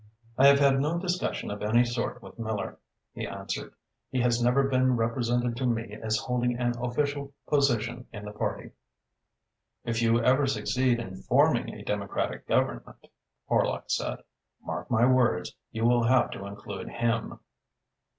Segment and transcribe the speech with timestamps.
[0.35, 2.79] "I have had no discussions of any sort with Miller,"
[3.13, 3.75] he answered.
[4.09, 8.71] "He has never been represented to me as holding an official position in the party."
[9.85, 13.05] "If you ever succeed in forming a Democratic Government,"
[13.47, 14.23] Horlock said,
[14.63, 17.39] "mark my words, you will have to include him."